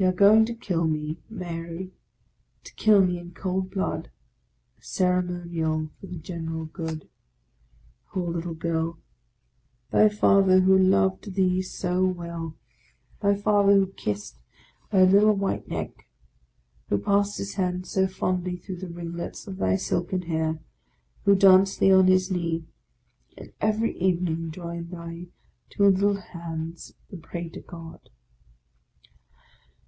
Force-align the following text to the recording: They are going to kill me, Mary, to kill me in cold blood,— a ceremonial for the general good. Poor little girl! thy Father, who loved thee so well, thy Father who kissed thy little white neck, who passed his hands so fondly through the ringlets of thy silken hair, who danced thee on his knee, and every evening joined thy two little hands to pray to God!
They 0.00 0.04
are 0.04 0.12
going 0.12 0.44
to 0.44 0.54
kill 0.54 0.86
me, 0.86 1.18
Mary, 1.28 1.92
to 2.62 2.72
kill 2.74 3.04
me 3.04 3.18
in 3.18 3.32
cold 3.34 3.68
blood,— 3.72 4.12
a 4.78 4.84
ceremonial 4.84 5.90
for 6.00 6.06
the 6.06 6.18
general 6.18 6.66
good. 6.66 7.08
Poor 8.12 8.30
little 8.30 8.54
girl! 8.54 9.00
thy 9.90 10.08
Father, 10.08 10.60
who 10.60 10.78
loved 10.78 11.34
thee 11.34 11.62
so 11.62 12.04
well, 12.06 12.54
thy 13.20 13.34
Father 13.34 13.72
who 13.72 13.88
kissed 13.88 14.38
thy 14.92 15.02
little 15.02 15.34
white 15.34 15.66
neck, 15.66 16.06
who 16.90 16.98
passed 16.98 17.36
his 17.38 17.54
hands 17.54 17.90
so 17.90 18.06
fondly 18.06 18.56
through 18.56 18.76
the 18.76 18.88
ringlets 18.88 19.48
of 19.48 19.56
thy 19.56 19.74
silken 19.74 20.22
hair, 20.22 20.60
who 21.24 21.34
danced 21.34 21.80
thee 21.80 21.92
on 21.92 22.06
his 22.06 22.30
knee, 22.30 22.64
and 23.36 23.52
every 23.60 23.98
evening 23.98 24.52
joined 24.52 24.92
thy 24.92 25.26
two 25.70 25.88
little 25.88 26.20
hands 26.20 26.94
to 27.10 27.16
pray 27.16 27.48
to 27.48 27.60
God! 27.60 28.10